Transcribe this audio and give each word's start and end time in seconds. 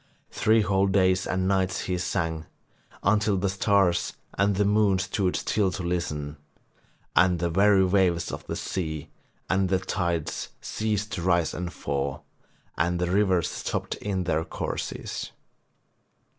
Three 0.31 0.61
whole 0.61 0.87
days 0.87 1.27
and 1.27 1.47
nights 1.47 1.81
he 1.81 1.95
sang, 1.99 2.47
until 3.03 3.37
the 3.37 3.49
stars 3.49 4.13
and 4.33 4.55
the 4.55 4.65
moon 4.65 4.97
stood 4.97 5.35
still 5.35 5.69
to 5.73 5.83
listen, 5.83 6.37
and 7.15 7.37
the 7.37 7.51
very 7.51 7.85
waves 7.85 8.31
of 8.31 8.43
the 8.47 8.55
sea 8.55 9.11
and 9.47 9.69
the 9.69 9.77
tides 9.77 10.49
ceased 10.59 11.11
to 11.11 11.21
rise 11.21 11.53
and 11.53 11.71
fall, 11.71 12.25
and 12.75 12.97
the 12.97 13.11
rivers 13.11 13.51
stopped 13.51 13.93
in 13.93 14.23
their 14.23 14.43
courses. 14.43 15.33